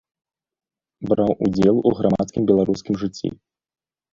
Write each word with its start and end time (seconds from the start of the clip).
Браў 1.11 1.31
удзел 1.47 1.75
у 1.91 1.93
грамадскім 1.99 2.43
беларускім 2.53 2.95
жыцці. 3.03 3.27